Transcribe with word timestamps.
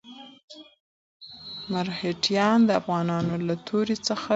مرهټیان 1.71 2.57
د 2.65 2.69
افغانانو 2.79 3.33
له 3.47 3.55
تورې 3.67 3.95
څخه 4.07 4.21
وېرېدل. 4.25 4.29